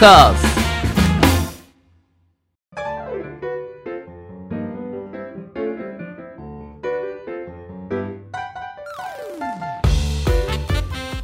[0.00, 0.46] カーズ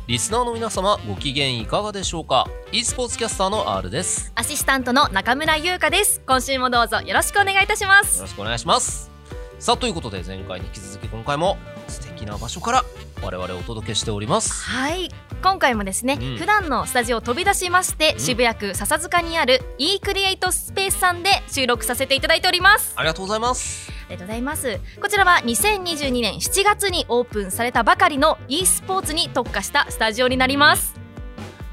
[0.07, 4.31] リスナーの皆様ご機嫌いかがでしょうか？e スポーツキャスターの R です。
[4.35, 6.21] アシスタントの中村優香です。
[6.27, 8.19] 今週もどうぞよろしくお願いいたします。
[8.19, 9.11] よろしくお願いします。
[9.59, 11.57] さあということで前回に引き続き今回も
[11.89, 12.85] 素敵な場所から
[13.23, 14.65] 我々お届けしております。
[14.65, 15.09] はい
[15.43, 16.37] 今回もですね、うん。
[16.37, 18.19] 普段のスタジオを飛び出しまして、ん。
[18.19, 22.95] 渋谷区笹塚にある e クリエイトスペースさんで収録させていただいております。
[22.97, 23.91] ありがとうございます。
[23.91, 24.81] ありがとうございます。
[25.01, 30.95] こちらは2022年7月にオープンされたばかりの e スポーツに特化したスタジオになります。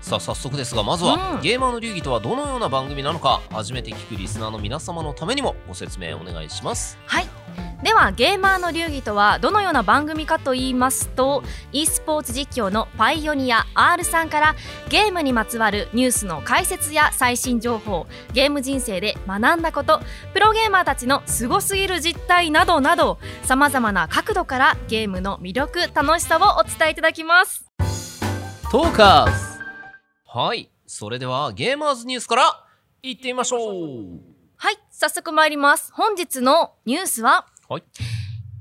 [0.02, 1.42] さあ早速ですがまずは、うん。
[1.42, 6.98] ゲーマーの流儀とはどのような番組なのか初めて聞くリスナーの皆様のためにもご説明お願いします。
[7.06, 7.28] はい
[7.84, 11.44] ではゲーマーの流儀とはどのような番組かと言いますと
[11.74, 14.56] e スポーツ実況のパイオニア R さんから
[14.88, 20.00] ゲームにまつわるニュースの解説や最新情報ゲーム人生で学んだこと
[20.34, 27.66] プロゲーマーたちのすごすぎる実態などなどさまざまな角度からゲームの魅力楽しさをお伝えいただきます。
[28.72, 29.60] トーカーズ。
[30.26, 30.72] はい。
[30.88, 32.66] それではゲーマーズニュースから
[33.02, 34.34] いってみましょう。
[34.56, 34.78] はい。
[34.90, 35.92] 早速参ります。
[35.94, 37.84] 本日のニュースははい。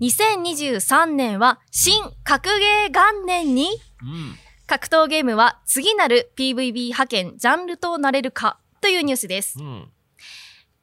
[0.00, 3.68] 2023年は新格ゲー元年に？
[4.02, 4.34] うん。
[4.66, 9.58] 格闘ゲームは次なる PVB 派遣ジャンルとなれるかというニュースです。
[9.60, 9.90] うん。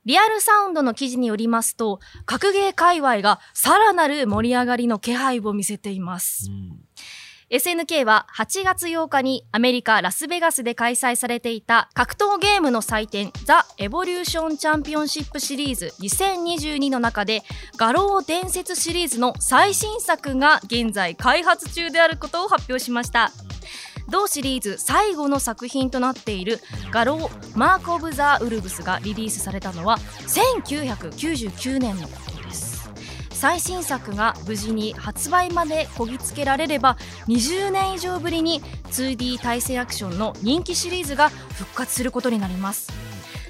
[0.05, 6.49] Real Sound の記事によりますと格ゲー界隈がさらなる盛り上がりの気配を見せています。
[6.49, 6.79] うん
[7.51, 17.41] SNK は8月8日にアメリカ・ラスベガスで開催されていた格闘ゲームの祭典 The Evolution Championship Series 2022の中で
[17.75, 23.31] 画廊伝説シリーズの最新作が現在開発中であることを発表しました。
[24.09, 26.59] 同シリーズ最後の作品となっている
[26.91, 29.97] 画廊マーク・オブ・ザ・ウルブスがリリースされたのは
[30.27, 32.07] 1999年の
[33.39, 36.97] 最新作が無事に発売までこぎつけられれば
[37.29, 38.61] 20年以上ぶりに
[38.91, 42.91] 2D 対戦アクションの人気シリーズが復活することになります。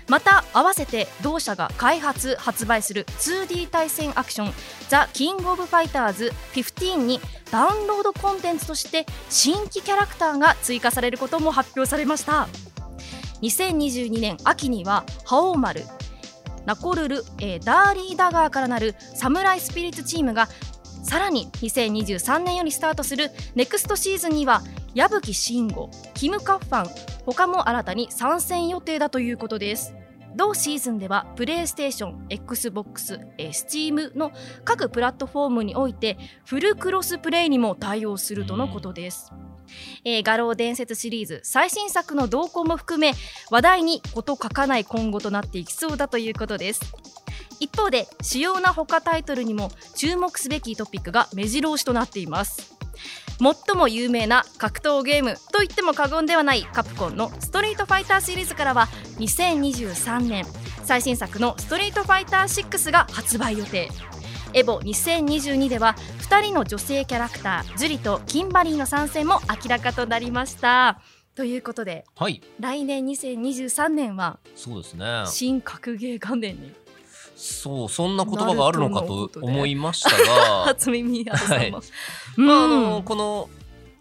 [0.08, 4.54] また合わせて同社が開発発売する 2D 対戦アクション
[4.90, 12.48] 「The King of Fighters 15」にダウンロードコンテンツとして新規キャラクターが追加されることも発表されました。
[13.42, 15.84] 2022年秋には覇王丸
[16.70, 20.48] ナコルル、えーダーリー・ダガーからなるサムライスピリッツチームが
[21.02, 24.62] さらに2023年よりスタートするネクストシーズンには
[24.94, 29.96] 矢吹真吾キム・カッファン他も新たに参戦予定だということです。
[30.36, 34.32] 同シーズンではプレイステーション XBOX、Steam の
[34.64, 39.32] 各プラットフォームにおいてフルクロスプレイにも対応するとのことです、
[40.06, 41.42] えー画廊伝説シリーズ。
[41.44, 43.14] 最新作の動向も含め
[43.50, 46.82] 話題に事欠かない今後となっていきそうだということです。
[47.60, 52.76] 一方で主要な他タイトルにも注目すべきトピックが目白押しとなっています。
[53.40, 58.88] 最も有名な格闘ゲームと言っても過言ではないカプコンのストリートファイターシリーズからは
[59.20, 60.46] 2023年
[60.84, 63.90] 最新作のストリートファイター6が発売予定。
[64.54, 65.96] エボ2022では
[66.30, 71.02] 2人の女性キャラクタージュリとキンバリーの参戦も明らかとなりました。
[71.36, 72.42] ということではい。
[72.60, 75.24] 来年2023年はそうですね。
[75.28, 76.74] 新格ゲー元年に。
[77.36, 80.66] そうそんな言葉があるのかと思いましたが。
[80.74, 81.82] 初耳あさんの、
[82.38, 83.50] まああうんのこの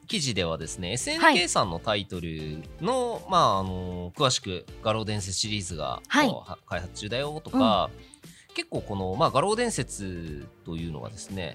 [0.09, 6.34] 記事ではですねは SNK いさんのタイトルの、まああの詳しく「画廊伝説」シリーズが、はい。
[6.66, 7.91] 開発中だよとか、
[8.59, 11.55] 結構この、まあ、画廊伝説というのがですね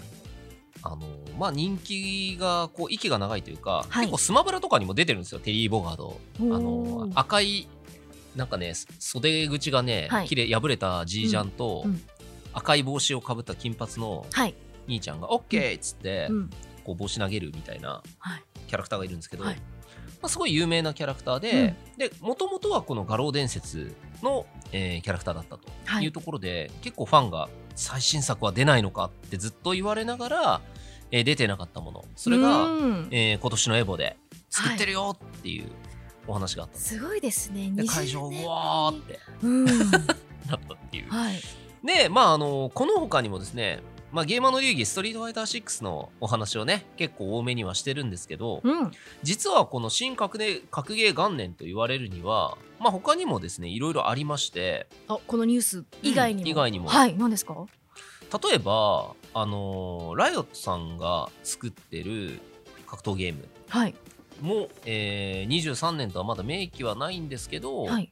[0.81, 1.01] あの
[1.37, 4.05] まあ人気がこう息が長いというか、はい。
[4.05, 6.17] 結構スマブラとかにも出てるんですよテリー・ボガード。
[6.39, 7.67] あの赤い
[8.37, 10.27] なんかね袖口がね、はい。
[10.29, 12.01] きれい破れたジージャンと、うんうん。
[12.53, 14.55] 赤い帽子をかぶった金髪のはい、
[14.87, 16.49] 兄ちゃんが「オッケー!」っつって、うん。
[16.85, 18.43] こう帽子投げるみたいなはい。
[18.67, 19.61] キャラクターがいるんですけど、はい
[20.21, 26.05] まあ、すごい有名なキャラクターで、でもともとはこの画廊伝説の、えーキャラクターだったとはい。
[26.05, 30.61] いうところで、結構ファンが最新作は出ないのかってずっと言われながら、
[31.11, 32.05] えー出てなかったもの。
[32.15, 33.07] それが、うん。
[33.11, 34.15] えー今年のエボで
[34.49, 35.65] 作ってるよっていう
[36.27, 37.71] お話があったんです、すごいですね。
[37.71, 39.65] で20会場う年わーってうん。
[39.67, 41.09] なったっていう。
[41.09, 41.35] はい。
[41.83, 43.81] でまああのこの他にもですね
[44.13, 48.91] まあ、ゲーマーの流儀ストリートファイター6のお話をね結構多めにはしてるんですけど、うん。
[49.23, 56.89] 実はこの新格ゲー格ゲー元年と言われるには、まあ、他にもですねいろいろありましてあこのニュース以外にも、以外にも。
[56.89, 57.65] はい何ですか？
[58.49, 62.39] 例えばあのーライオットさんが作ってる
[62.85, 63.95] 格闘ゲームはい。
[64.41, 68.11] も、えー23年とはまだ明記はないんですけど、はい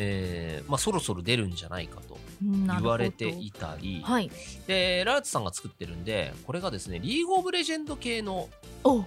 [0.00, 4.30] えーまあ、そろそろ出るんじゃないかと言われていたり、はい。
[4.66, 8.48] でライオットさんが作ってるんでこれがですねリーグ・オブ・レジェンド系の
[8.84, 9.04] お。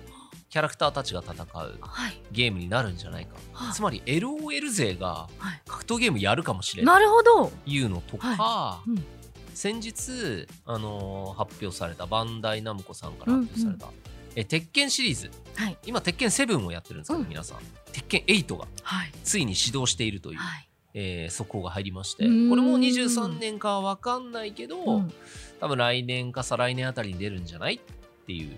[0.49, 2.21] キャラクターたちが戦うはい。
[2.33, 3.73] ゲームになるんじゃないか、はい。
[3.73, 5.61] つまり LOL 勢がはい。
[5.65, 6.95] 格闘ゲームやるかもしれない。
[6.95, 7.45] なるほど。
[7.45, 9.05] というのとか、はうん。
[9.53, 13.87] 先日、あのー発表されたバンダイナムコさんから発表された、
[14.35, 15.31] え鉄拳シリーズ。
[15.55, 15.77] はい。
[15.85, 17.29] 今鉄拳7をやってるんですけど、うん。
[17.29, 17.59] 皆さん。
[17.93, 19.11] 鉄拳8がはい。
[19.23, 25.13] ついに始動しているという、はいえー速報が入りましてこれも23年かは分かんないけど、うん。
[25.59, 28.57] 多分来年か再来年あたりに出るんじゃないっていう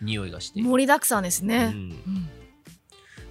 [0.00, 1.70] 匂いがして盛りだくさんですうね、ん。
[1.70, 2.28] うん。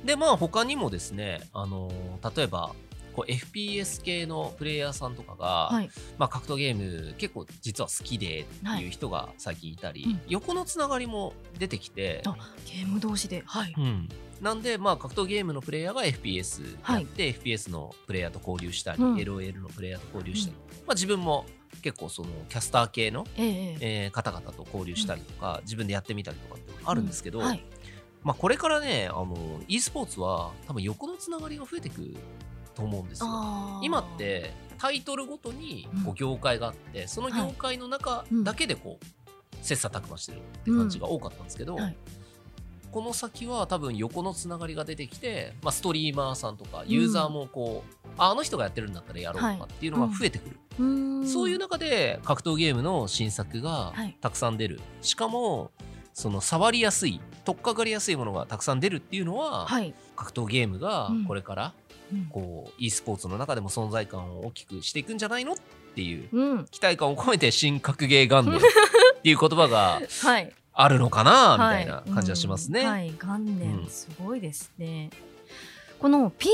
[0.06, 2.74] でまあ他にもですね、あのー例えば
[3.14, 5.90] こう FPS 系のプレイヤーさんとかが、はい。
[6.18, 10.22] まあ、格闘ゲーム結構実は好きでっていう人が最近いたり、はいうん。
[10.30, 12.36] 横のつながりも出てきて、あ
[12.66, 13.44] ゲーム同士で。
[13.46, 13.74] はい。
[13.78, 14.08] うん、
[14.42, 19.16] なんで、まあ、格闘ゲームのプレイヤーが FPS やって、FPS のプレイヤーと交流したり、うん。
[19.16, 20.58] LOL のプレイヤーと交流したり、
[20.88, 21.46] まあ、自分も
[21.84, 23.78] 結構そのキャスター系の、ええええ。
[24.06, 27.64] えー方々と交流したりとか、自分でやってみたりとかってあるんですけど、はい。
[28.24, 32.16] まあ、これからねあの e スポーツは多分横のつながりが増えてく
[32.76, 33.80] と思うんですよ。
[33.84, 39.06] 今ってタイトルごとにこうう業界があって、その業界の中だけでこう
[39.62, 41.96] 切磋琢磨してるって感じが多かったんですけど、はい
[42.92, 51.28] この先は多分横のつながりが出てきて、まあ、ストリーマーさんとかユーザーもこう、ああの人がやってるんだったらやろうとかっていうのが増えてくる、うーん。
[51.28, 54.18] そういう中で格闘ゲームの新作がはい。
[54.20, 55.72] たくさん出る、しかも
[56.14, 59.94] その触りやすい取っかかりやすいものがたくさん出るっていうのは、はい。
[60.16, 61.26] 格闘ゲームがうん。
[61.26, 61.74] これから
[62.12, 62.26] うん。
[62.26, 65.56] こう e スポーツの中でも存在感を大きくしていくんじゃないのっ
[65.96, 66.66] ていううん。
[66.66, 68.62] 期待感を込めて新格ゲー元年っ
[69.22, 72.82] ていう言葉が はいあるのかなみたはいな感じはしますね。
[72.82, 72.88] うん。
[72.88, 73.12] はい。
[73.12, 73.60] 元うん。
[73.60, 75.10] 年すごいですね、
[76.00, 76.48] この PVV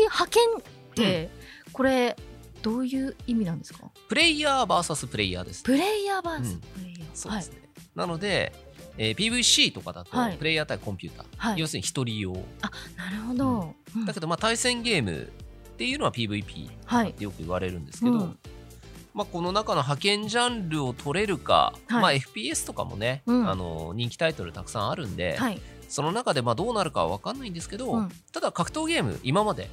[0.00, 0.60] 派遣っ
[0.94, 1.30] て、
[1.72, 2.16] これ
[2.62, 3.90] どういう意味なんですか？
[4.08, 5.62] プレイヤー VS プレイヤーです。
[5.62, 6.60] プレイヤーバースうん。
[6.60, 7.58] プレイヤー、そうですね。
[7.94, 8.52] なので、
[8.98, 10.36] えー PVC とかだとはい。
[10.36, 11.60] プレイヤー対コンピューター、はい。
[11.60, 12.32] 要するに一人用。
[12.32, 12.42] はい、
[12.96, 14.04] なるほど、うん。
[14.04, 15.30] だけどまあ対戦ゲーム
[15.72, 17.12] っていうのは PVP っはい。
[17.14, 18.38] てよく言われるんですけど、うん
[19.14, 22.02] まあ、この中の派遣ジャンルを取れるか、はい。
[22.02, 23.48] まあ、FPS とかもね、うん。
[23.48, 25.60] あの人気タイトルたくさんあるんで、はい。
[25.88, 28.08] その中でまあどうなるかは分かんないんですけど、うん。
[28.32, 29.68] ただ格闘ゲーム今まで、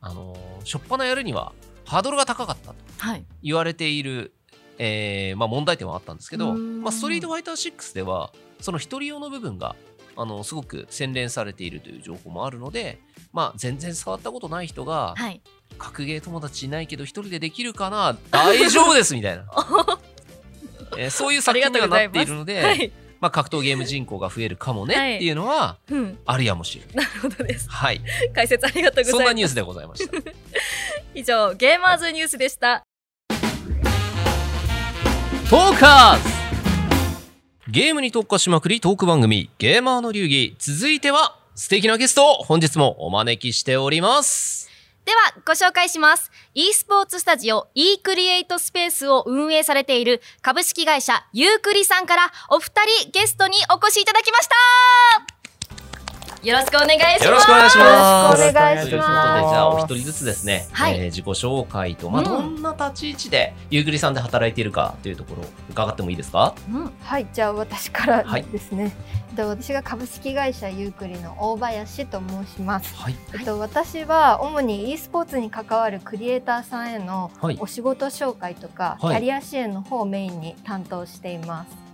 [0.00, 1.52] あのー、初っ端やるには
[1.84, 3.24] ハードルが高かったとはい。
[3.42, 4.32] 言われている、
[4.78, 9.76] えーまあ、問題点はあったんですけど、まあ、ストリートファイター6ではその一人用の部分が
[10.16, 13.00] あのすごく洗練されているという情報もあるので、
[13.32, 15.40] まあ、全然触ったことない人が、はい
[15.78, 18.16] 格ゲー友達いないけど一人でできるかな？
[18.30, 19.44] 大丈夫ですみたいな、
[20.98, 22.92] えーそういう作品にはなっているので、はい。
[23.20, 25.16] まあ、格闘ゲーム人口が増えるかもねはい。
[25.16, 26.18] っていうのはうん。
[26.24, 27.06] あるやもしれない。
[27.06, 27.68] なるほどです。
[27.68, 28.00] はい、
[28.34, 29.18] 解説ありがとうございます。
[29.18, 30.12] そんなニュースでございました。
[31.14, 32.82] 以上ゲーマーズニュースでした。
[35.50, 36.30] トーカーズ。
[37.68, 40.56] ゲームに特化しまくりトーク番組ゲーマーの流儀。
[40.58, 44.69] 続いては素敵なゲストを本日もお招きしております
[45.10, 46.30] ではご紹介します。
[46.54, 55.39] e スポーツスタジオ e クリエイトスペースを運営されている株式会社ゆうくりさんからお二人ゲストにお越しいただきました。
[56.42, 57.24] よろしくお願いします。
[57.26, 58.48] よろしくお願いします。
[58.48, 59.54] お願いしということでじます。
[59.54, 60.94] ゃあお一人ずつですね、はい。
[60.98, 62.28] えー自己紹介と、まあ、うん。
[62.28, 66.54] どんな立ち位置でゆうぐりさんで働いているかというところを伺ってもいいですか？
[66.70, 66.92] うん。
[67.02, 68.44] はい、じゃあ私からはい。
[68.44, 68.90] ですね。
[69.30, 72.96] えっと私が株式会社ユークリの大林と申します。
[72.96, 73.14] はい。
[73.34, 77.58] えっと私は主に e スポーツに関わるクリエイターさんへのはい。
[77.60, 79.16] お仕事紹介とか、はい。
[79.16, 81.89] キャリア支援の方をメインに担当しています。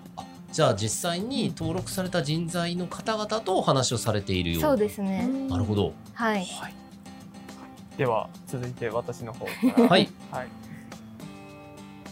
[0.57, 4.63] じゃあ実際に登録された人材の方々とお話をされているよう。
[4.63, 5.29] そうですね。
[5.51, 5.93] なるほど。
[6.15, 6.47] はい。
[6.47, 6.75] はい。
[7.99, 10.09] では続いて私の方から、はい。
[10.31, 10.49] はい。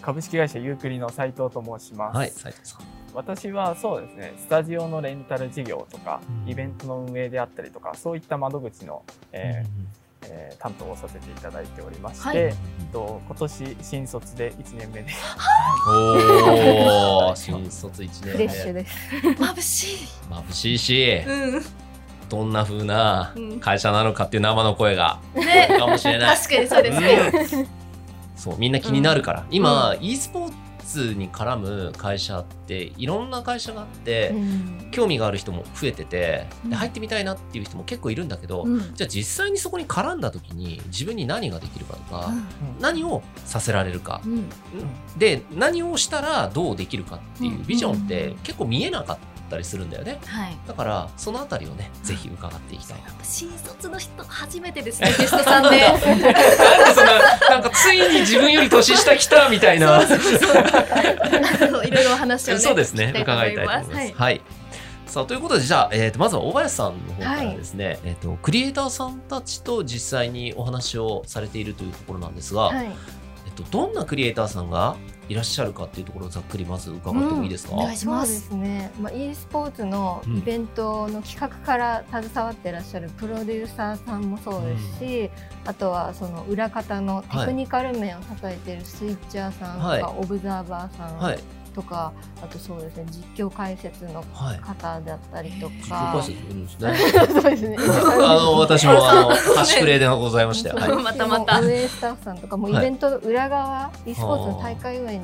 [0.03, 2.81] 株式会社ユークリの斉藤と申します、はい斉藤さん。
[3.15, 6.51] 私はそうですねスタジオのレンタル事業とか、うん。
[6.51, 12.37] イベントの運営であったりとかそういった窓口の、えうんーえー担当をさせていただいておりまして、はい。
[12.39, 12.55] えっ
[12.93, 15.13] と今年新卒で1年目で。
[15.89, 18.95] おお 新卒1年フレッシュです。
[19.11, 20.09] 眩しい。
[20.31, 20.79] 眩しい。
[20.79, 21.65] しうん。
[22.29, 23.61] どんな風なうん。
[23.61, 25.77] 会社なのかっていう生の声がね。
[25.79, 26.37] かもしれない。
[26.37, 27.69] 確かにそうですねうん。
[28.37, 30.64] そうみんな気になるから、今、e スポーツ
[31.15, 34.91] に絡む会社っていろんな会社があって、うん。
[34.91, 36.71] 興味がある人も増えててうん。
[36.71, 38.95] で入ってみたいなっていう人も結構いるんだけど、うん。
[38.95, 42.47] じゃあ実際にそこに絡んだ時に自分に何ができるかとか、うん。
[42.81, 44.49] 何をさせられるか、うん。
[45.19, 50.19] で何をしたらどうできるかっていうビジョンって結構見えなかったったりするんだよね。
[50.27, 50.57] はい。
[50.67, 53.05] だからそのあたりをねぜひ伺っていきたいな。
[53.23, 55.81] 新卒の人初めてですねゲストさんで。
[55.81, 56.05] なんで
[56.95, 60.03] そんななんかついに自分より年下来たみたいな。
[60.07, 61.87] そうそうそう。
[61.87, 63.13] いろいろお話をねそうですね。
[63.17, 63.91] 伺いたいと思います。
[63.93, 64.15] はい。
[64.17, 64.41] はい。
[65.07, 72.87] さあということでじゃあ、えー、とまずは大林さんの方からですね、えー、とクリエイターさんたちと実際にお話をされているというところなんですが、はい。
[73.47, 74.97] えっと、どんなクリエイターさんが
[75.29, 77.79] いらっしゃるかっていうところをざっくりまず伺ってもいいですか、うん。
[77.81, 85.31] お願いしそうでますすね、まあ、e スポーツのイベントの企画から携わってらっしゃるプロデューサーさんもそうですし、
[85.65, 90.03] あとはその裏方のテクニカル面を支えているスイッチャーさんとか、はい。
[90.03, 91.39] オブザーバーさんはい
[91.75, 92.13] とか、
[92.43, 94.59] あとそうですね実況解説のはい。
[94.61, 96.23] 方だったりと実況か解。
[96.23, 96.97] 説いるんですね。
[97.29, 97.77] そうですね。
[97.79, 100.93] あの私もあの端くれでございまして、はい。
[101.03, 101.61] またまた。
[101.61, 105.21] 運営スタッフさんとかもイはいベントの裏側、e スポーツの大会運営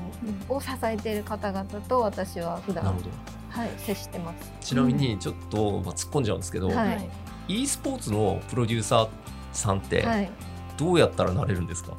[0.48, 3.10] を支えている方々と私は普段なるほど。
[3.50, 4.52] はい接してます。
[4.60, 7.08] ちなみにちょっと、まあ、突っ込んじゃうんですけど、はい。
[7.48, 9.08] e スポーツのプロデューサー
[9.52, 10.30] さんってはい。
[10.76, 11.92] どうやったらなれるんですか、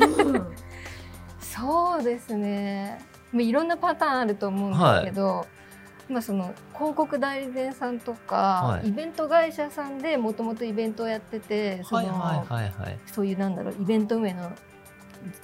[0.00, 0.46] う ん
[1.40, 2.98] そうですね。
[3.32, 5.46] まあいろんなパターンあると思うんですけど、
[6.08, 8.88] まあその広告代理店さんとか、はい。
[8.88, 12.98] イベント会社さんでもともとイベントをやってて、その、はいはいはいはい。
[13.06, 14.50] そういうなんだろうイベント運営の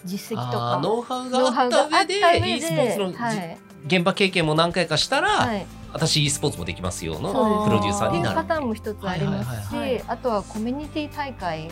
[0.05, 3.59] 実績とかノウハウがあった上で上 e はい。
[3.87, 8.31] 現場経験も何回かしたら、はい、私 e スポーツもできますよのプロデューサーっていうにな。
[8.31, 10.05] るパターンも一つありますはいし、はいはい。
[10.09, 11.69] あとはコミュニティ大会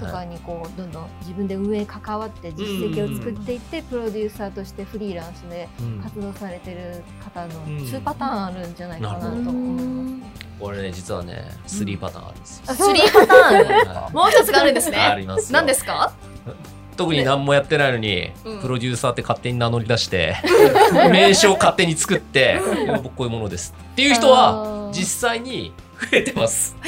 [0.00, 6.00] とかはいにこうどんどん自分で運営関わって実績を作っていって、プロデューサーとしてフリーランスでうん。
[6.02, 7.76] 活動されてる方のうん。
[7.78, 10.32] 2パターンあるんじゃないかなと思います。
[10.58, 14.12] これね実はね3パターンあるんですよ、あスリーパターン。
[14.14, 15.58] もう一つがあるんですいあねりますよ。
[15.58, 16.12] 何ですか？
[16.96, 18.60] 特に何もやってないのに、うん。
[18.60, 20.36] プロデューサーって勝手に名乗り出して
[21.10, 22.60] 名称勝手に作って
[23.02, 25.72] 僕こういうものですっていう人は実際に
[26.10, 26.76] 増えてます。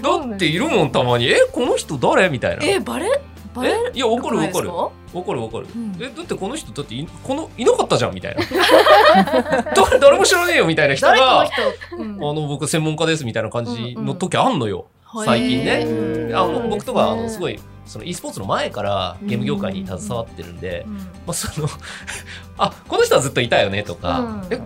[0.00, 1.28] だっているもんたまに。
[1.28, 2.28] えこの人誰？
[2.28, 2.64] みたいな。
[2.64, 3.20] えバレ？
[3.54, 3.70] バレ？
[3.70, 4.66] えいやわかるわかる。
[4.66, 5.96] よわかるわかる、うん。
[6.00, 8.42] えだってこの人だっていこのいなかったじゃんみたいな。
[9.74, 12.14] 誰誰も知らねえよみたいな人が人、うん。
[12.16, 16.32] あの僕専門家ですみたいな感じの時あんのよ、うん最近ね。
[16.34, 20.96] あの僕とかあのすごいその e スポーツの前からゲーム業界に携わってるんで、うん。
[20.96, 21.68] まあ、その
[22.58, 24.46] あこの人はずっといたよねとか、うん。
[24.50, 24.60] え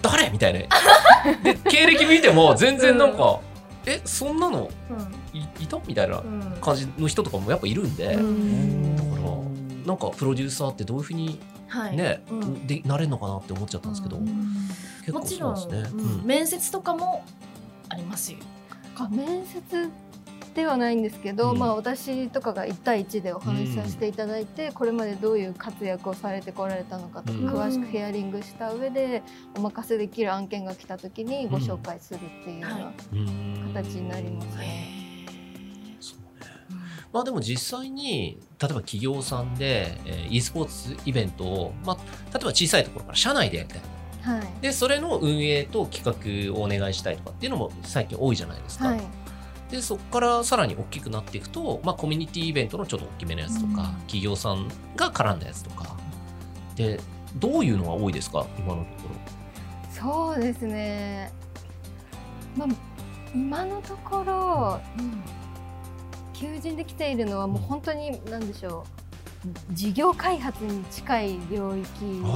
[0.00, 0.30] 誰？
[0.30, 0.60] みたいな。
[1.44, 3.40] で経歴見ても全然なんか、
[3.86, 4.70] えそんなの
[5.34, 5.78] いいた？
[5.86, 6.56] みたいなうん。
[6.60, 8.96] 感じの人とかもやっぱいるんで、うん。
[8.96, 11.96] だからなんかプロデューサーってどういうふうにはい。
[11.96, 12.66] ね、うん。
[12.66, 14.26] でなれるのかなって思っちゃったんですけど、うん。
[15.00, 16.02] 結構もちろん、そうですね。
[16.02, 16.20] うん。
[16.20, 16.26] うん。
[16.26, 17.24] 面接とかも
[17.90, 18.38] ありますよ
[18.96, 19.90] あ面接
[20.54, 21.58] ではないんですけど、うん。
[21.58, 27.48] まあ、私とかが1対1でお話しさせていただいて、これまでどういう活躍をされてこられたのかとか、うん。
[27.48, 29.22] 詳しくヒアリングした上で
[29.56, 35.26] お任せできる案件が来た時にご紹介するっていうようなうん形になりますね。
[36.00, 36.50] そうね。
[37.12, 43.80] まあでも実際に例えば企業さんで、えー e スポーツイベントを、まあ、例えば小さいところから社内でやりたい
[44.22, 44.42] はい。
[44.60, 49.00] でそれの運営と企画をお願いしたいとかっていうのも最近多いじゃないですか、はい。
[49.70, 53.94] でそこからさらに大きくなっていくと、まあ、コミュニティイベントのちょっと大きめのやつとか、うん。
[54.02, 55.96] 企業さんが絡んだやつとか。
[56.76, 57.00] で
[57.36, 58.46] どういうのが多いですか？
[58.58, 59.14] 今のところ。
[59.90, 61.32] そうですね、
[62.56, 62.68] まあ、
[63.34, 64.80] 今のところ
[66.32, 69.02] 求人で来ているのはもう本当に何でしょう。
[69.72, 72.32] 事業開発に近い領域事業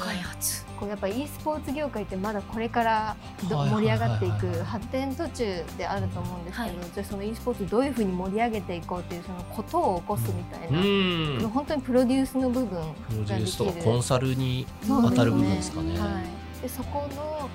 [0.00, 5.44] 開発こうやっぱ e スポーツ業界ってまだこれから盛り上がっていく発展途中
[5.76, 6.90] であると思うんですけど、はい。
[6.94, 15.98] じゃあその e スポーツどういうふうに盛り上げていこうっていうそのことを起こすみたいな、う本当にプロデュースの部分がプロデュースとかコンサルに当たる部分ですかね。
[15.98, 16.22] は
[16.58, 17.50] い、でそこの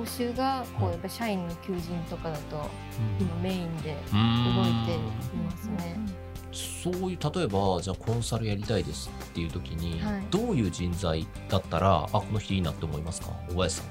[0.00, 2.70] 募集がこうやっぱ社員の求人とかだと
[3.18, 4.98] 今メインで動いてい
[5.38, 6.21] ますね。
[6.52, 10.22] そういう例えばじゃあコンサルやりたいですっていう時に、はい。
[10.30, 13.28] どういう人材だったらあこの人いいなって思いますか？
[13.48, 13.86] 小林さん。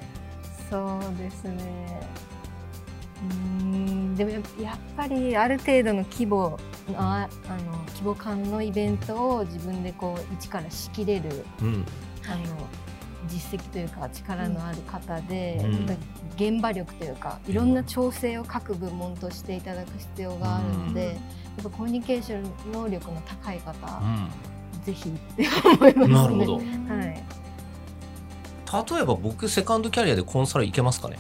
[0.70, 2.08] そうですね。
[3.30, 11.86] うーんでもややっぱりある程度の規模のああの規模感のイベントを自分でこう一から仕切れるうん。
[12.28, 12.44] あの
[13.28, 15.98] 実績というか力のある方で、うん。
[16.36, 21.14] 現場力というかいろんな調整を各部門としていただく必要があるので、うん。
[21.16, 21.20] や
[21.60, 23.76] っぱコミュニケーション能力の高い方、う
[24.86, 26.06] ぜひって思いますね。
[26.08, 26.56] ん、なるほど。
[26.56, 26.64] はい。
[28.96, 31.20] 例えば僕セカンドキャリアでコンサルいけますかね？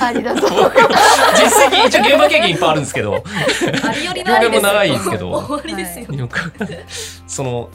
[0.00, 0.76] ありだと思います。
[1.42, 3.14] 実績一応現場経験いっぱいあるんですけど。
[3.14, 3.22] あ
[3.92, 5.30] りよりないも長いですけど。
[5.30, 6.06] 終わりですよ、
[7.26, 7.70] その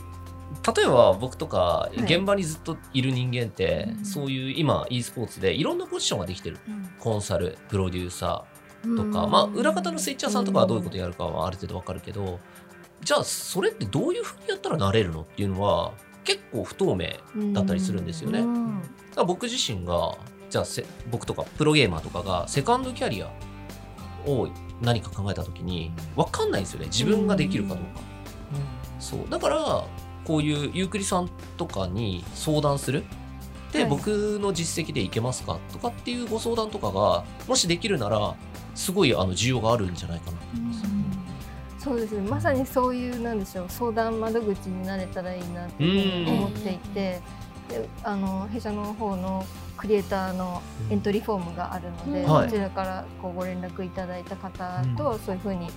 [0.76, 2.02] 例えば僕とかい。
[2.04, 4.06] 現場にずっといる人間って、うん。
[4.06, 6.58] そういう今 e スポーツでいろんなポジションができてる。
[7.00, 8.53] コンサルプロデューサー
[8.84, 12.40] とか、まあ、裏方のスイッチャーさんとかはどういうことやるかはある程度わかるけど、
[13.02, 17.08] じゃあそれってどういうふうにやったらなれるのっていうのは結構不透明
[17.54, 18.40] だったりするんですよね。
[18.40, 18.52] だか
[19.18, 20.18] ら僕自身が
[20.50, 23.32] じゃあせ僕とかプロゲーマーとかがセカンドキャリア
[24.26, 24.48] を
[24.82, 26.86] 何か考えた時に分かんないんですよね。
[26.88, 28.02] 自分ができるかどうか。
[29.00, 29.20] そう。
[29.30, 29.86] だから
[30.24, 33.04] こういうゆうくりさんとかに相談する
[33.74, 33.90] で、はい。
[33.90, 38.36] 僕の実績でいけますかとかっていうご相談とかがもしできるなら
[38.76, 40.38] すごいあの需要があるんじゃないかな。
[40.38, 40.84] と思います。
[41.80, 42.30] そうですね。
[42.30, 45.84] まさにそういうなんでしょう相談窓口になれたらいいなって
[46.28, 47.22] 思っていて
[47.68, 49.46] であの弊社の方の
[49.84, 52.32] クリエイターのエントリーフォームがあるので、うん。
[52.32, 52.46] はい。
[52.46, 55.68] こちらからこうご連絡いただいた方とそういうふうに、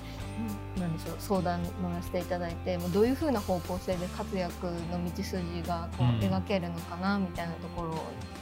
[0.79, 7.93] なんでしょう相談乗らせていただいてもうどういうふうな方向性で活躍の道筋がこううん描けるのかなみたいなところを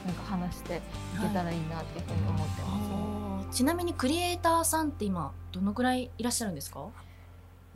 [0.05, 0.77] なんか話して
[1.17, 2.89] いけたらいいなっていうふうに思ってます。
[2.91, 6.89] あーちなみにクリエイターさんって今どのくらいいらっしゃるんですか？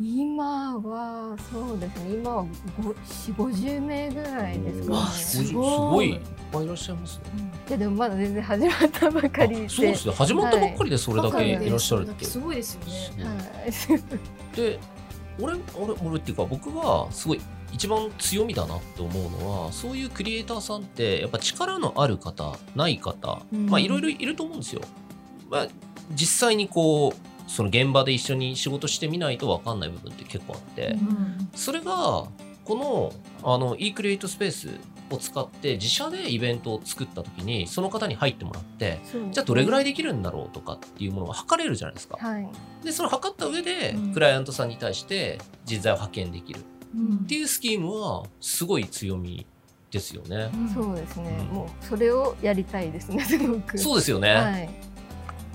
[0.02, 2.14] 今はそうですね。
[2.14, 5.12] 今は4 5 0名ぐらいですかね。
[5.12, 5.68] すすごい。
[5.78, 6.10] ごい。
[6.12, 6.20] いっ
[6.54, 7.52] ぱいいらっしゃいますね。
[7.68, 9.66] いやでもまだ全然始まったばかりで。
[9.66, 10.14] あそうですね。
[10.14, 12.24] 始まったばっかりでそれだけいらっしゃるって。
[12.24, 12.86] すごいですよ
[13.18, 13.24] ね。
[13.26, 13.32] は
[13.68, 14.56] い。
[14.56, 14.80] で
[15.42, 17.42] 俺俺俺っていうか僕はすごい
[17.74, 23.70] 一番強みだなって思うのはそういうクリエイターさんってやっぱ力のある方ない方、うん。
[23.70, 24.82] まあいろいろいると思うんですよ。
[25.50, 25.68] まあ、
[26.14, 32.28] 実際にこうその現場で一緒に仕事してみないと分かんない部分って結構あって、うんそれが
[32.64, 33.12] この
[33.44, 34.70] あの e クリエイトスペース
[35.10, 39.00] を使って自社でイベントを作った時にその方に入ってもらって
[39.32, 42.18] じゃあどれぐらいでできるんだろうとかっていうものが測れるじゃないですか。
[42.20, 42.48] はい。
[42.84, 44.14] でそれを測った上で、うん。
[44.14, 46.62] クライアントさんに対して人材を派遣できる
[46.96, 49.48] うんっていうスキームはすごい強み
[49.90, 50.52] ですよね。
[50.76, 51.56] そうですね、うん。
[51.56, 53.80] もうそれをやりたいですねすごく。
[53.80, 54.34] そうですよね。
[54.36, 54.70] はい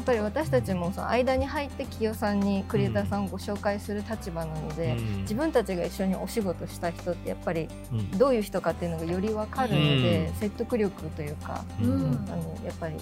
[0.05, 5.21] ぱり私たちもその間に入って企業さんにクリエイターさんをご紹介する立場なので、うん。
[5.23, 8.11] 自分たちが一緒にお仕事した人ってやっぱりうん。
[8.19, 10.35] どういう人かっていうのがより分かるので、うん。
[10.35, 11.91] 説得力というか、うん。
[11.91, 12.97] うんあのやっぱり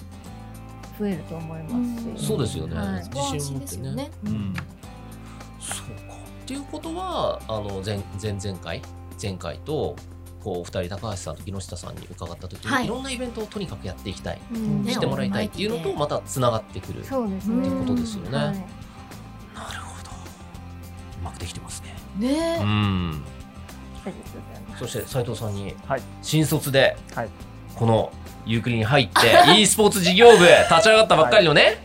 [0.99, 2.75] 増えると思いますし、そうですよね。
[2.75, 3.03] はい。
[3.03, 3.95] 自信を持ってね。
[3.95, 4.11] ね。
[4.25, 4.53] うん。
[5.59, 6.13] そうか。
[6.13, 8.81] っていうことはあの前前々回？
[9.21, 9.95] 前回と
[10.43, 12.85] こう二人高橋さんと木下さんに伺った時に、はい。
[12.85, 14.83] い、ろんなイベントをとにかくやっていきたい、うん。
[14.83, 16.99] ねしてもらいたいっていうのとまたつながってくる。
[16.99, 17.23] ってこ
[17.85, 18.37] とですよね。
[18.37, 18.45] はい。
[18.45, 18.61] なる
[19.81, 20.11] ほど。
[21.21, 21.95] うまくできてますね。
[22.19, 22.59] ね。
[22.61, 23.23] うん。
[24.77, 26.01] そして斉藤さんにはい。
[26.21, 27.29] 新卒ではい。
[27.75, 28.11] この
[28.45, 29.19] ユークリに入って
[29.59, 31.77] e スポーツ事業部立ち上がったばっかりのね、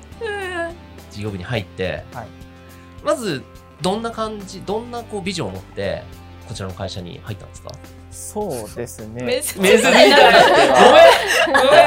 [1.10, 2.26] 事業部に入って、はい。
[3.04, 3.44] まず
[3.80, 6.02] どんな感じどんなこうビジョンを持って
[6.48, 7.70] こちらの会社に入ったんですか？
[8.10, 9.22] そうですね。
[9.22, 10.10] 面接面接みたい。
[10.10, 11.66] なごめん。
[11.66, 11.82] ごめん。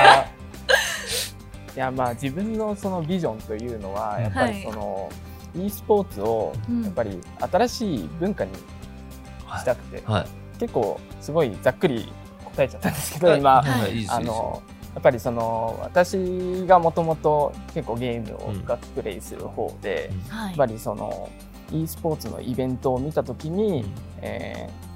[1.74, 5.10] いやまあ自分のそのビジョンというのはやっぱりその、
[5.56, 6.84] e スポーツをうん。
[6.84, 10.28] やっぱり新しい文化にしたくて、はい。
[10.60, 12.12] 結構すごいざっくり
[12.46, 13.40] 答えちゃったんですけど、はい。
[13.40, 13.64] 今、
[14.10, 14.62] あの
[14.94, 20.38] やっぱりその私がもともと結構ゲームを深くプレイする方で、うん。
[20.38, 20.48] はい。
[20.50, 21.30] やっぱりその
[21.72, 23.94] e スポーツのイベントを見た時に、うん。
[24.22, 24.92] えー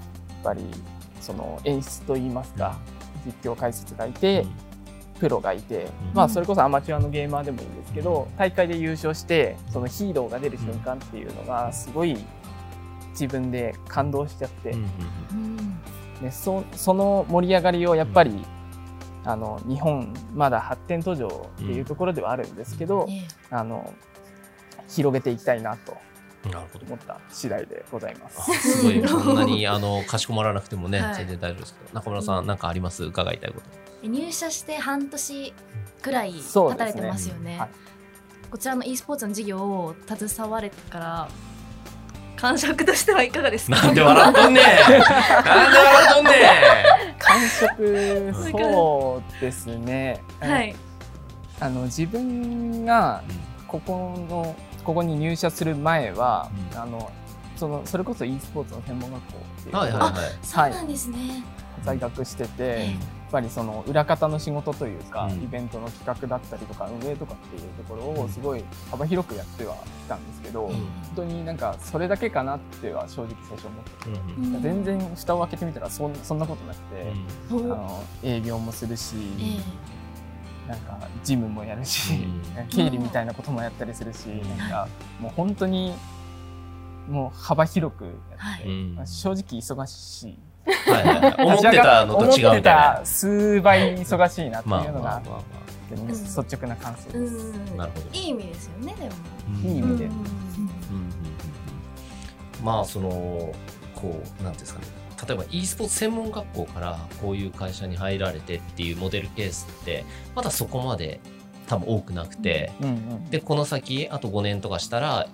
[0.46, 0.70] やっぱり
[1.26, 2.78] その演出といいますか、
[3.26, 4.46] 実況解説がいて、
[5.20, 12.16] プロがいて、まあそれこそアマチュアのゲーマーでもいいんですけど、大会で優勝してそのヒーローが出る瞬間っていうのがすごい
[13.12, 18.40] 自分で感動しちゃって、うんうんそその盛り上がりをやっぱり、
[19.24, 23.94] あの日本まだ発展途上っていうところではあるんですけど、ねあの
[24.88, 25.98] 広げていきたいなと
[26.50, 28.40] 思った次第でございます。
[28.40, 28.54] あ。
[28.56, 29.02] すごい。
[29.08, 31.16] そんなにあのかしこまらなくてもね、はい。
[31.16, 31.94] 全然大丈夫ですけど。
[31.94, 33.04] 中村さん何かあります？
[33.04, 34.08] 伺いたいこと。
[34.08, 35.54] 入社して半年
[36.02, 36.86] くらいそうですね。
[36.86, 37.58] 働いてますよね。
[37.60, 37.70] はい。
[38.52, 41.28] こちらの e スポーツの事業を携われてから
[42.38, 43.78] 感触としてはいかがですか？
[43.82, 44.64] なんで笑っとんねん。
[44.64, 44.98] なんで
[45.78, 50.76] 笑っとんね感触そうですね、はい。
[51.60, 53.24] あの自分がん。
[53.68, 56.80] ここのここに入社する前は、うん。
[56.80, 57.12] あの
[57.56, 60.13] そのそれこそ e スポーツの専門学校っていうはいはいはい。
[60.43, 61.17] そうなんですね、
[61.84, 62.98] 在学してて、えや
[63.30, 65.43] っぱりその裏方の仕事というか、うん。
[65.43, 68.26] イベントの企画だったりとか運営とかっていうところうん。
[68.26, 70.74] をすごい幅広くやってはきたんですけど、うん。
[70.74, 70.84] 本
[71.15, 77.13] 当になんかそれだけかなっては正直最初思ってて、全然蓋を開けてみたらそんそんなことなくて、
[77.52, 77.71] うん。
[77.71, 77.74] お。
[77.74, 79.60] あの営業もするし、え
[80.67, 82.67] なんかジムもやるし、うん。
[82.69, 84.58] 経理みたいなこともやったりするし、うん。
[84.58, 84.88] なんか
[85.19, 85.93] もう本当に
[87.08, 88.13] もう幅広くやっ
[88.62, 89.08] て、はい。
[89.08, 90.39] 正直忙しい。
[90.65, 91.36] はいはいはい。
[91.45, 95.21] 思ってたのと違うみたい思ってなた数倍忙しいなってまあいうのが
[96.08, 97.34] 率直な感想うです。
[97.54, 97.78] ん。
[97.78, 98.06] なるほど。
[98.12, 99.12] いい意味ですよねでも。
[99.63, 99.84] あいい意味で。
[99.84, 99.91] うん。
[99.91, 100.15] うんうんうん
[102.60, 102.65] うん。
[102.65, 103.54] まあそのこ
[104.04, 110.04] うなんていうんですかね例えば e スポーツ専門学校からこういう会社に入られてっていうモデルケースって
[110.36, 111.19] まだそこまで
[111.67, 115.28] 多分多くなくて、うんうんでこの先あと5年とかしたら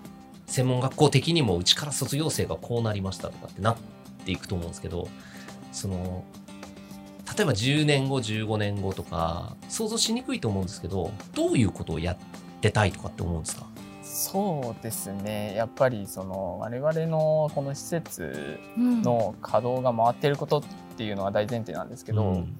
[0.47, 3.77] 専門学校的にもうちから卒業生がこうなりましたとかってなっ
[4.25, 5.07] ていくと思うんですけど
[5.71, 6.23] その
[7.37, 12.17] 例えば10年後15年後とか想像しにくいと思うんですけどどういうことをやっ
[12.59, 13.65] てたいとかって思うんですか？
[14.21, 15.55] そうですね。
[15.55, 19.01] やっぱりその我々のこの施設うん。
[19.01, 20.63] の稼働が回っていることっ
[20.95, 22.55] ていうのは大前提なんですけど、うん。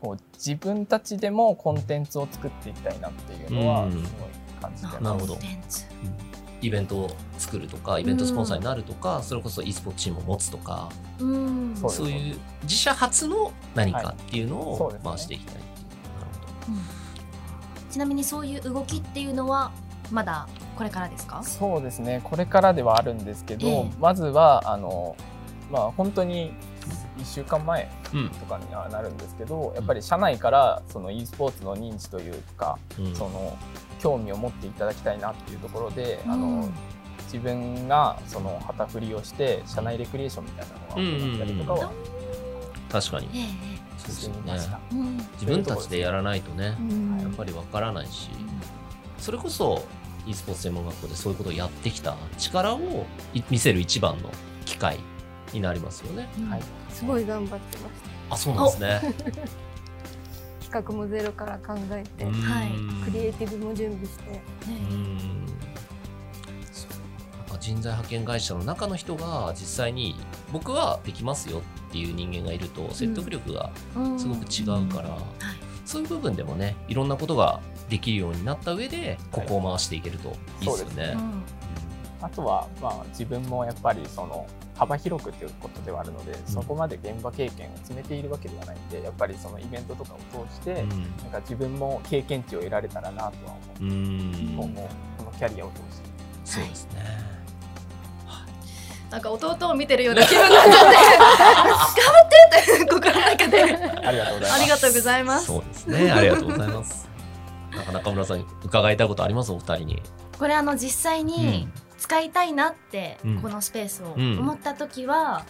[0.00, 3.92] こう自分たちでもコンテンツを作っていきたいなっていうのはうん。
[3.92, 4.06] すごい
[4.60, 5.02] 感じてます。
[5.02, 5.34] なるほど。
[5.34, 5.84] コンテンツ。
[6.62, 10.88] イベントを作るとかイベントスポンサーになるとか、それこそ e スポーツチームを持つとか
[11.20, 11.76] うん。
[11.76, 15.74] そういう自社発の何かっていうのを回していきたいっていう、
[16.18, 16.26] なる
[16.66, 16.72] ほど。
[16.72, 16.82] うん。
[17.92, 19.70] ちなみにそういう動きっていうのは
[20.10, 21.42] まだこれからですか？
[21.42, 22.20] そうですね。
[22.22, 23.90] これからではあるんですけど、ええ。
[23.98, 25.16] まずはあの
[25.70, 26.52] まあ本当に
[27.18, 28.28] 1週間前うん。
[28.30, 33.14] とかにはなるんですけどやっぱり社内からその e スポーツの認知というか、うん。
[33.14, 33.56] その
[33.98, 36.60] 興味を持っていただきたいなっていうところで、あうん。
[36.62, 36.68] の
[37.24, 41.92] 自分がその旗振りをして社内レクリエーションみたいなのを行ったりとかは
[42.92, 43.28] 確かに。
[43.98, 44.78] そうですよねみました。
[44.92, 47.18] うん自分たちでやらないとねうん。
[47.20, 48.30] やっぱりわからないし。
[49.18, 49.82] それこそ
[50.26, 54.30] e スポーツ専門学校でそういうことをやってきた力をい見せる一番の
[54.64, 54.98] 機会
[55.52, 56.28] になりますよね。
[56.38, 56.50] うん。
[56.50, 56.62] はい。
[56.90, 57.92] すごい頑張ってまし
[58.30, 59.00] あそうなんですね。
[60.60, 62.30] た 企画もゼロから考えては
[62.64, 62.72] い。
[63.04, 64.30] クリエイティブも準備して。
[64.32, 64.92] ねう。
[64.92, 65.46] ーん
[67.58, 70.14] 人材派遣会社の中の人が実際に
[70.52, 74.20] 僕はできますよっていう人間がいると説得力がうん。
[74.20, 75.18] すごく違うから、
[75.84, 81.14] そういう部分でもねいろんなことができるようになった上でここを回していけるといいですよね。
[81.16, 81.42] うん
[82.22, 84.46] あとは、まあ、自分もやっぱりその
[84.76, 96.06] 幅広くということではあるので、そこまで現場経験を積めているわけではないんでやっぱりそのイベントとかを通して、うんなんか自分も経験値を得られたらなとは思う、今後このキャリアを通して。
[96.44, 97.36] そうですね。
[99.10, 104.52] なんか弟を見てるような気分になっちゃって 頑張ってって心の中でありがとうございます。
[104.52, 106.10] ありがとうございますそうですね。
[106.10, 107.05] ありがとうございます。
[107.76, 109.52] なんか中村さんに伺いたいことあります？
[109.52, 110.02] お二人に。
[110.38, 113.40] これあの実際に使いたいなって、うん。
[113.40, 114.38] このスペースをうん。
[114.38, 115.44] 思った時は、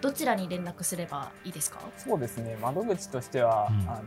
[0.00, 2.56] どちらに連絡すればいいですか、そうですね。
[2.62, 3.88] 窓口としては、うん。
[3.88, 4.02] あの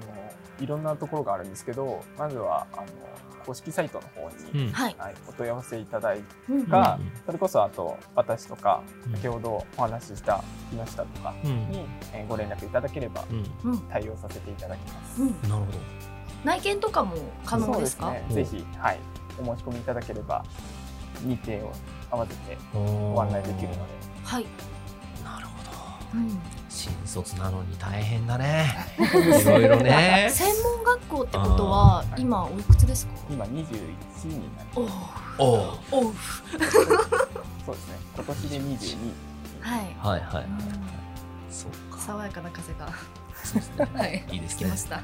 [0.60, 2.86] いろんなところがあるんですけどまずはあの
[3.46, 4.72] 公式サイトの方に、うん。
[4.72, 7.12] はい、はい、お問い合わせいただいうんがうん。
[7.26, 9.14] それこそあと私とかうん。
[9.14, 11.70] 先ほどお話しした木下とかうん。
[11.70, 13.24] に、えーご連絡いただければ
[13.92, 15.22] 対応させていただきます。
[15.22, 15.78] うん、なるほど。
[16.44, 18.08] 内見とかも可能ですか？
[18.08, 18.60] そうですね。
[18.60, 19.00] ぜひ、はい、
[19.42, 20.44] お申し込みいただければ
[21.22, 21.72] 日程を
[22.12, 23.80] 合わせてご案内できるので。
[24.24, 24.46] はい、
[25.24, 26.20] なるほど。
[26.20, 28.68] うん、新卒なのに大変だね。
[29.00, 30.28] いろいろね。
[30.32, 33.14] 専門学校ってことは今おいくつですか？
[33.30, 34.90] 今21になりおう
[35.40, 36.14] おうおう
[37.66, 37.98] そうですね。
[38.16, 38.98] 今年で22。
[39.62, 40.44] はい、はいはい。
[40.44, 40.60] うん
[41.50, 42.00] そうか。
[42.00, 42.90] 爽やかな風が
[43.44, 43.88] そうですね。
[43.94, 44.76] はいいいですね来ま。
[44.78, 45.02] した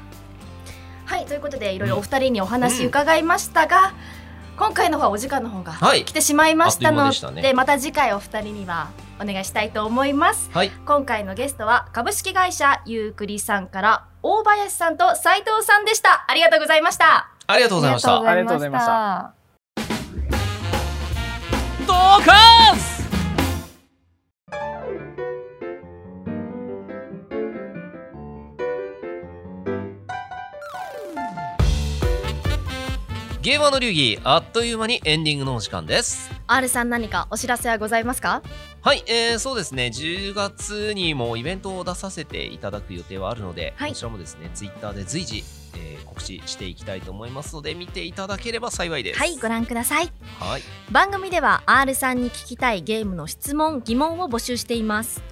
[1.10, 3.94] はいということでいろいろお二人にお話伺いましたが、
[4.56, 6.04] 今回の方はお時間の方がはい。
[6.04, 7.42] 来てしまいましたあっといでね。
[7.42, 10.48] でまた次回お二人にはお願いしたいと思います。
[10.52, 10.70] はい。
[10.86, 16.26] 今回のゲストは株式会社ゆうくりさんから大林さんと斉藤さんでした。
[16.28, 17.28] ありがとうございました。
[17.48, 18.14] ありがとうございました。
[18.22, 19.34] ありがとうございました。
[21.88, 22.99] ドーカス
[33.42, 36.30] ゲーマーの流儀あっという間にエンディングのお時間です。
[36.46, 38.42] R さん何かお知らせはございますか？
[38.82, 39.86] はい、えー、そうですね。
[39.86, 43.90] 10月にもイベントを出させていただく予定はあるので、はい。
[43.92, 45.42] こちらもですねツイッターで随時、
[45.76, 49.18] えー告知していきたいと思いますので見ていただければ幸いです。
[49.18, 50.12] はいご覧ください。
[50.38, 50.62] はい。
[50.90, 55.22] 番組では R さんに聞きたいゲームの質問疑問を募集しています。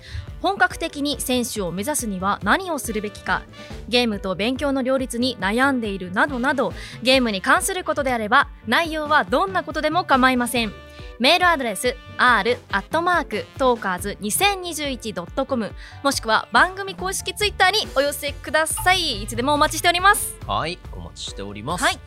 [0.41, 3.43] 本格的に選手を目指すには何をするべきか
[3.89, 6.73] ゲームと勉強の両立に悩んでいるなどなど
[7.03, 10.73] ゲームに関することであれば内容はどんなことでも構いません
[11.19, 15.73] メールアドレス r アットマークトーカーズ 2021.com
[16.05, 19.25] もしくは番組公式ツイッターにお寄せください。
[19.25, 20.37] いつでもお待ちしております。
[20.47, 21.83] はい、お待ちしております。
[21.85, 21.99] はい。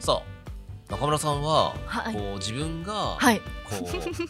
[0.00, 2.14] さあ、中村さんは、はい。
[2.14, 3.38] こう自分が、はい。
[3.38, 3.44] こ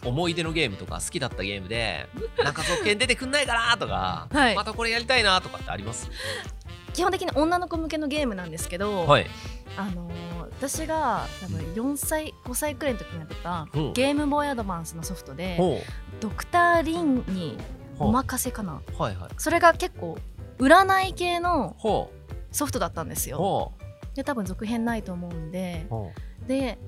[0.05, 2.07] う思い出のゲームとか好きだったゲームで
[2.45, 4.55] なんか続編出てくんないかなとか、はい。
[4.55, 6.11] またこれやりたいなとかってあります？
[6.93, 9.27] 基本的に女の子向けのゲームなんですけど、はい、
[9.79, 13.79] あのー私が多分4歳5歳くらいの時にやってたう。
[13.79, 15.79] んゲームボーイアドバンスのソフトでほ
[16.21, 17.59] ドクター・リンに
[17.99, 18.81] お任せかな。
[18.99, 19.31] うはいはい。
[19.39, 20.19] それが結構
[20.59, 22.11] 占い系のほ
[22.53, 23.73] ソフトだったんですよ。
[24.15, 25.87] で多分続編ないと思うんで。
[26.47, 26.79] で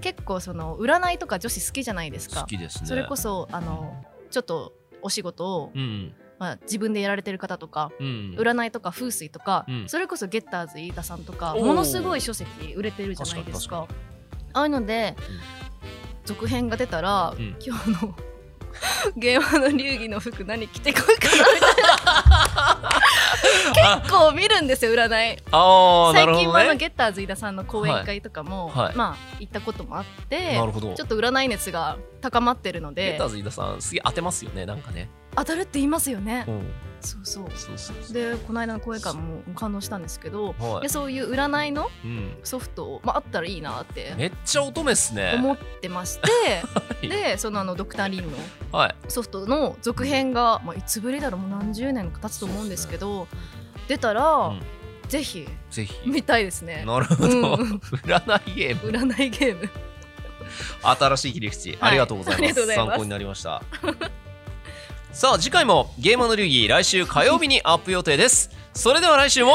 [0.00, 2.42] 結構その占いとか女子好きじゃないですうか。
[2.42, 2.86] 好きですね。
[2.86, 4.72] それこそあのちょっと
[5.02, 8.36] お仕事を、うんまあ、自分でやられてる方とかうん。
[8.38, 9.88] 占いとか風水とか、うん。
[9.88, 13.86] それこそゲッターズ飯田さんとかものすごい書籍売れてるじゃないですか。
[14.52, 15.16] ああいうので、
[16.24, 17.56] 続編が出たら、うん。
[17.60, 18.14] 今日の
[19.16, 21.72] ゲームの流儀の服何着てこいかなみたい
[23.82, 24.00] な。
[24.00, 25.10] 結構見るんですよ占い。
[25.10, 25.36] 最
[26.36, 28.86] 近はねゲッターズ飯田さんの講演会とかも、はい。
[28.86, 28.96] はい。
[28.96, 30.94] まあ行ったこともあってなるほど。
[30.94, 33.12] ちょっと占い熱が高まってるので。
[33.12, 36.72] ゲッターズ飯田さんすげえ当てますよねなんかね当たるって言いますよね、うん。
[37.00, 38.12] そうそう。
[38.12, 40.82] でこの間の講演会も感動したんですけど、はい。
[40.82, 42.36] でそういう占いのうん。
[42.42, 45.34] ソフトを、まあ、あったらいいなってめっちゃ乙女っすね。
[45.36, 46.28] 思ってまして、
[47.06, 47.08] い。
[47.08, 48.38] でそのあのドクター・リンの
[48.72, 48.94] はい。
[49.08, 53.28] ソフトの続編が、まあ、いつぶりだろうもう何十年か経つと思うんですけど
[53.88, 54.60] 出たら、うん。
[55.08, 55.94] ぜひぜひ。
[56.08, 56.82] 見たいですね。
[56.86, 57.80] なるほど、うん。
[58.04, 58.90] 占いゲーム。
[58.90, 59.70] 占いゲーム。
[60.82, 62.88] 新しい切り口、はいありがとうござい ありますがとうございます。
[62.90, 63.62] 参考になりました
[65.16, 68.50] さあ次回もゲームの流儀来週火曜日にアップ予定です。
[68.74, 69.54] それでは来週も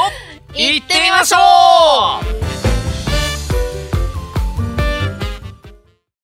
[0.54, 1.38] 行ってみましょ
[2.78, 2.81] う。